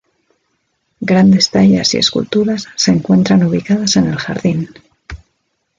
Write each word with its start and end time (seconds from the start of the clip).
Grandes 1.01 1.51
tallas 1.51 1.93
y 1.93 1.99
esculturas 1.99 2.65
se 2.75 2.89
encuentran 2.89 3.43
ubicadas 3.43 3.97
en 3.97 4.07
el 4.07 4.15
jardín. 4.17 4.67